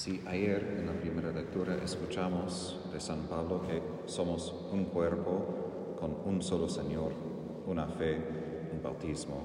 [0.00, 5.44] Si ayer en la primera lectura escuchamos de San Pablo que somos un cuerpo
[6.00, 7.12] con un solo Señor,
[7.66, 8.16] una fe,
[8.72, 9.42] un bautismo,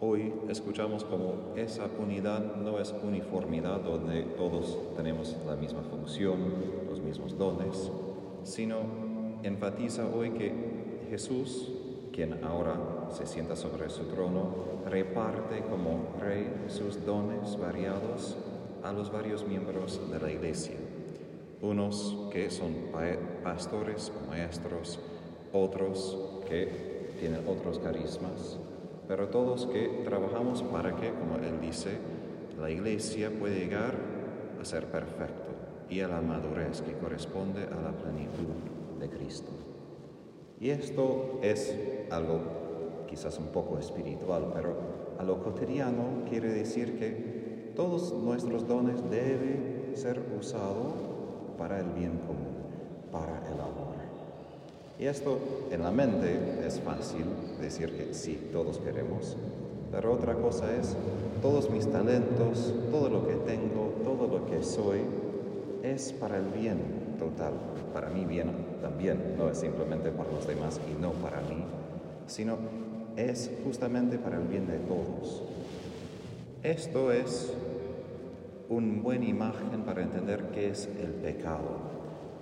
[0.00, 6.38] hoy escuchamos como esa unidad no es uniformidad donde todos tenemos la misma función,
[6.88, 7.92] los mismos dones,
[8.42, 8.78] sino
[9.42, 11.70] enfatiza hoy que Jesús,
[12.10, 14.46] quien ahora se sienta sobre su trono,
[14.88, 18.34] reparte como rey sus dones variados
[18.84, 20.76] a los varios miembros de la iglesia,
[21.62, 22.74] unos que son
[23.42, 25.00] pastores o maestros,
[25.54, 28.58] otros que tienen otros carismas,
[29.08, 31.92] pero todos que trabajamos para que, como él dice,
[32.60, 33.94] la iglesia pueda llegar
[34.60, 35.54] a ser perfecto
[35.88, 39.50] y a la madurez que corresponde a la plenitud de Cristo.
[40.60, 41.74] Y esto es
[42.10, 44.76] algo quizás un poco espiritual, pero
[45.18, 47.33] a lo cotidiano quiere decir que
[47.76, 50.94] todos nuestros dones deben ser usados
[51.58, 52.54] para el bien común,
[53.10, 53.94] para el amor.
[54.98, 55.38] Y esto
[55.70, 57.24] en la mente es fácil
[57.60, 59.36] decir que sí, todos queremos,
[59.90, 60.96] pero otra cosa es,
[61.42, 65.00] todos mis talentos, todo lo que tengo, todo lo que soy,
[65.82, 66.78] es para el bien
[67.18, 67.52] total,
[67.92, 71.64] para mí bien también, no es simplemente para los demás y no para mí,
[72.26, 72.56] sino
[73.16, 75.42] es justamente para el bien de todos.
[76.62, 77.52] Esto es
[78.68, 81.94] una buena imagen para entender qué es el pecado.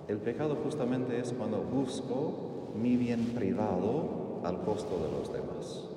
[0.09, 5.89] El pecado justamente es cuando busco mi bien privado al costo de los demás.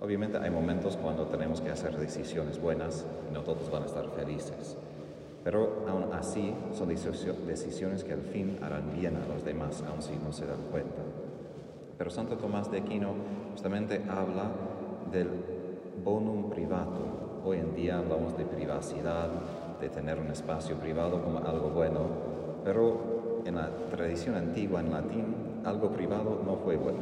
[0.00, 4.08] Obviamente hay momentos cuando tenemos que hacer decisiones buenas y no todos van a estar
[4.10, 4.76] felices.
[5.42, 10.16] Pero aún así son decisiones que al fin harán bien a los demás, aun si
[10.16, 11.02] no se dan cuenta.
[11.96, 13.14] Pero Santo Tomás de Aquino
[13.52, 14.50] justamente habla
[15.10, 15.28] del
[16.04, 17.40] bonum privato.
[17.44, 19.30] Hoy en día hablamos de privacidad,
[19.80, 22.00] de tener un espacio privado como algo bueno,
[22.64, 26.98] pero en la tradición antigua en latín, algo privado no fue bueno.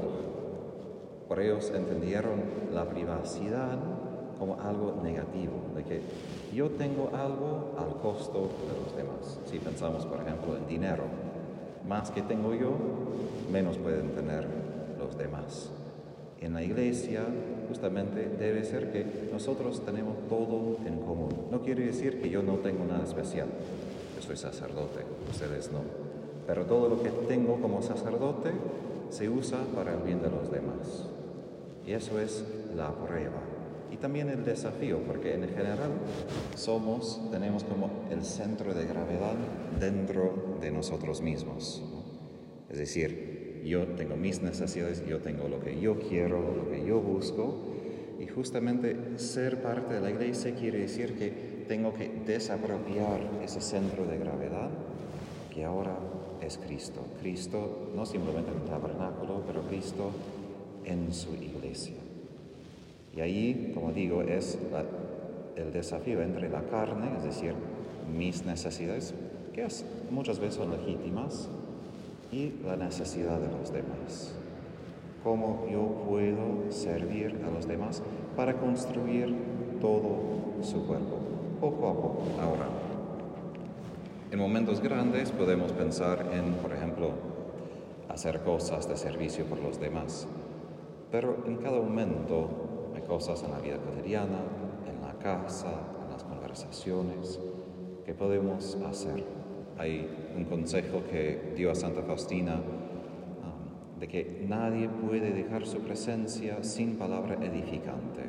[1.29, 2.43] Por ellos entendieron
[2.73, 3.79] la privacidad
[4.39, 6.01] como algo negativo, de que
[6.53, 9.41] yo tengo algo al costo de los demás.
[9.47, 11.05] Si pensamos, por ejemplo, en dinero,
[11.89, 12.73] más que tengo yo,
[13.51, 14.47] menos pueden tener
[14.99, 15.71] los demás.
[16.41, 17.25] En la iglesia
[17.69, 21.31] justamente debe ser que nosotros tenemos todo en común.
[21.51, 23.49] No quiere decir que yo no tengo nada especial.
[24.17, 25.01] Yo soy sacerdote,
[25.31, 25.81] ustedes no.
[26.47, 28.51] Pero todo lo que tengo como sacerdote
[29.09, 31.07] se usa para el bien de los demás.
[31.87, 32.45] Y eso es
[32.77, 33.41] la prueba.
[33.91, 35.91] Y también el desafío, porque en general
[36.57, 39.37] somos, tenemos como el centro de gravedad
[39.79, 41.83] dentro de nosotros mismos.
[42.69, 47.01] Es decir, yo tengo mis necesidades, yo tengo lo que yo quiero, lo que yo
[47.01, 47.57] busco.
[48.21, 54.07] Y justamente ser parte de la iglesia quiere decir que tengo que desapropiar ese centro
[54.07, 54.71] de gravedad
[55.53, 55.97] que ahora
[56.41, 57.01] es Cristo.
[57.21, 60.11] Cristo no simplemente en el tabernáculo, pero Cristo
[60.85, 61.97] en su iglesia.
[63.17, 64.59] Y ahí, como digo, es
[65.57, 67.55] el desafío entre la carne, es decir,
[68.17, 69.15] mis necesidades,
[69.53, 69.67] que
[70.11, 71.49] muchas veces son legítimas,
[72.35, 74.35] y la necesidad de los demás.
[75.23, 78.03] Cómo yo puedo servir a los demás
[78.37, 79.33] para construir
[79.81, 80.19] todo
[80.61, 81.19] su cuerpo,
[81.61, 82.23] poco a poco.
[82.41, 82.67] Ahora,
[84.33, 87.11] en momentos grandes podemos pensar en, por ejemplo,
[88.09, 90.27] hacer cosas de servicio por los demás,
[91.13, 92.49] pero en cada momento
[92.97, 94.41] hay cosas en la vida cotidiana,
[94.89, 95.71] en la casa,
[96.05, 97.39] en las conversaciones,
[98.05, 99.23] que podemos hacer
[99.79, 105.79] hay un consejo que dio a Santa Faustina um, de que nadie puede dejar su
[105.81, 108.23] presencia sin palabra edificante,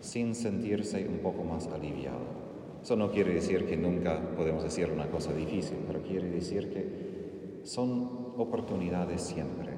[0.00, 2.40] sin sentirse un poco más aliviado.
[2.82, 7.60] Eso no quiere decir que nunca podemos decir una cosa difícil, pero quiere decir que
[7.64, 9.70] son oportunidades siempre.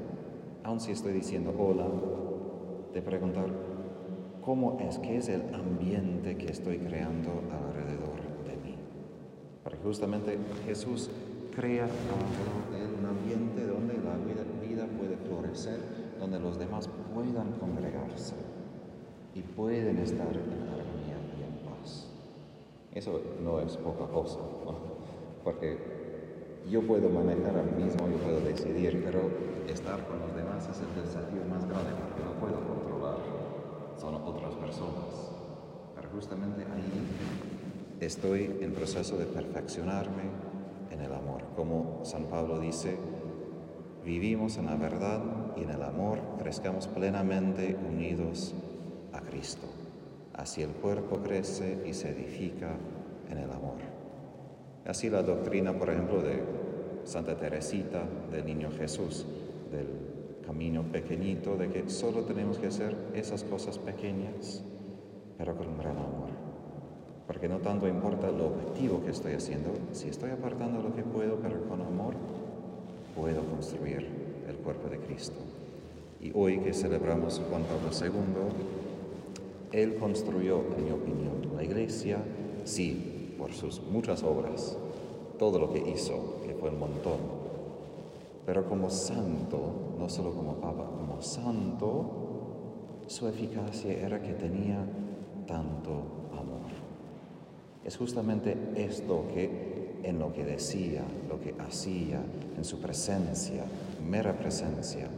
[0.62, 1.88] Aun si estoy diciendo hola,
[2.94, 3.46] de preguntar
[4.42, 7.71] cómo es, qué es el ambiente que estoy creando para que
[9.82, 11.10] justamente Jesús
[11.54, 15.78] crea un ambiente donde la vida, puede florecer,
[16.18, 18.34] donde los demás puedan congregarse
[19.34, 22.08] y pueden estar en armonía y en paz.
[22.94, 24.38] Eso no es poca cosa,
[25.44, 25.78] porque
[26.70, 29.20] yo puedo manejar a mí mismo, yo puedo decidir, pero
[29.68, 33.18] estar con los demás es el desafío más grande porque no puedo controlar,
[34.00, 35.32] son otras personas.
[35.94, 37.61] Pero justamente ahí
[38.06, 40.22] estoy en proceso de perfeccionarme
[40.90, 41.42] en el amor.
[41.56, 42.96] Como San Pablo dice,
[44.04, 45.22] vivimos en la verdad
[45.56, 48.54] y en el amor crezcamos plenamente unidos
[49.12, 49.66] a Cristo.
[50.34, 52.74] Así el cuerpo crece y se edifica
[53.30, 53.78] en el amor.
[54.86, 56.42] Así la doctrina, por ejemplo, de
[57.04, 59.26] Santa Teresita, del Niño Jesús,
[59.70, 64.64] del camino pequeñito, de que solo tenemos que hacer esas cosas pequeñas,
[65.38, 66.41] pero con gran amor.
[67.32, 71.36] Porque no tanto importa lo objetivo que estoy haciendo, si estoy apartando lo que puedo,
[71.36, 72.12] pero con amor,
[73.16, 74.06] puedo construir
[74.46, 75.38] el cuerpo de Cristo.
[76.20, 82.18] Y hoy que celebramos Juan Pablo II, él construyó, en mi opinión, la iglesia,
[82.64, 84.76] sí, por sus muchas obras,
[85.38, 87.18] todo lo que hizo, que fue un montón,
[88.44, 92.10] pero como santo, no solo como papa, como santo,
[93.06, 94.84] su eficacia era que tenía
[95.46, 96.21] tanto.
[97.84, 102.20] Es justamente esto que en lo que decía, lo que hacía,
[102.56, 103.64] en su presencia,
[104.08, 105.08] mera presencia,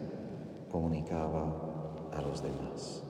[0.71, 3.03] comunicaba a los demás.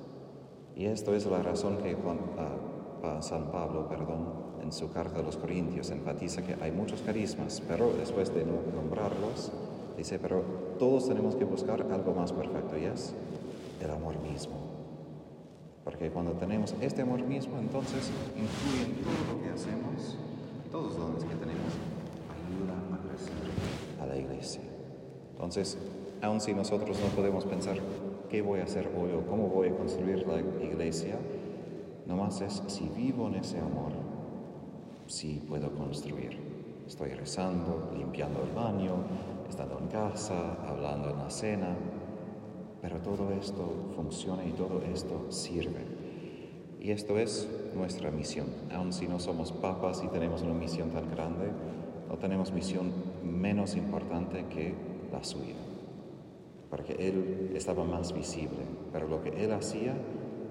[0.77, 5.37] Y esto es la razón que uh, San Pablo, perdón, en su carta a los
[5.37, 9.53] Corintios enfatiza que hay muchos carismas, pero después de nombrarlos,
[9.97, 10.43] dice, pero
[10.79, 13.15] todos tenemos que buscar algo más perfecto y es
[13.83, 14.74] el amor mismo.
[15.85, 20.17] Porque cuando tenemos este amor mismo, entonces influye en todo lo que hacemos,
[20.73, 21.73] todos los dones que tenemos,
[22.33, 23.35] ayuda a crecer
[24.01, 24.63] a la iglesia.
[25.33, 25.77] Entonces,
[26.23, 27.77] aun si nosotros no podemos pensar
[28.31, 31.19] qué voy a hacer hoy o cómo voy a construir la iglesia,
[32.07, 33.93] nomás es si vivo en ese amor,
[35.07, 36.39] sí puedo construir.
[36.87, 38.95] Estoy rezando, limpiando el baño,
[39.49, 41.77] estando en casa, hablando en la cena,
[42.85, 43.65] pero todo esto
[43.97, 45.81] funciona y todo esto sirve.
[46.79, 48.47] Y esto es nuestra misión.
[48.75, 51.47] Aun si no somos papas y tenemos una misión tan grande,
[52.11, 52.93] no tenemos misión
[53.25, 54.75] menos importante que
[55.11, 55.55] la suya.
[56.69, 58.61] Porque Él estaba más visible,
[58.93, 59.95] pero lo que Él hacía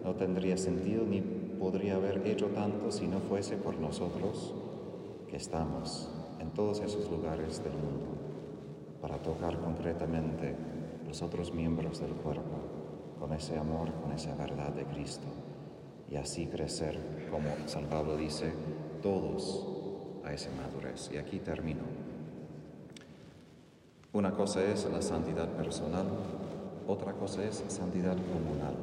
[0.03, 4.55] no tendría sentido ni podría haber hecho tanto si no fuese por nosotros
[5.29, 6.09] que estamos
[6.39, 8.07] en todos esos lugares del mundo
[9.03, 10.55] para tocar concretamente
[11.13, 12.57] los otros miembros del cuerpo
[13.19, 15.27] con ese amor, con esa verdad de Cristo
[16.09, 18.51] y así crecer, como San Pablo dice,
[19.03, 19.63] todos
[20.23, 21.11] a esa madurez.
[21.13, 21.83] Y aquí termino.
[24.11, 26.07] Una cosa es la santidad personal,
[26.87, 28.73] otra cosa es santidad comunal.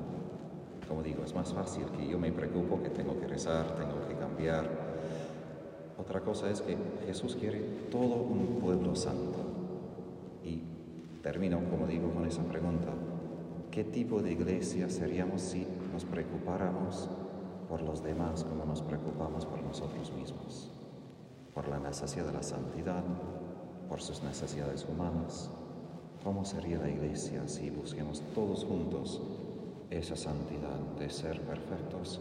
[0.86, 4.14] Como digo, es más fácil que yo me preocupo que tengo que rezar, tengo que
[4.14, 4.70] cambiar.
[5.98, 6.76] Otra cosa es que
[7.06, 7.58] Jesús quiere
[7.90, 9.59] todo un pueblo santo.
[11.22, 12.92] Termino, como digo, con esa pregunta.
[13.70, 17.08] ¿Qué tipo de iglesia seríamos si nos preocupáramos
[17.68, 20.70] por los demás como nos preocupamos por nosotros mismos?
[21.54, 23.04] Por la necesidad de la santidad,
[23.88, 25.50] por sus necesidades humanas.
[26.24, 29.20] ¿Cómo sería la iglesia si busquemos todos juntos
[29.90, 32.20] esa santidad de ser perfectos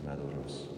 [0.00, 0.68] y maduros.